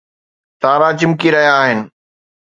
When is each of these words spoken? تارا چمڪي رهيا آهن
تارا 0.61 0.89
چمڪي 0.99 1.29
رهيا 1.33 1.53
آهن 1.61 1.79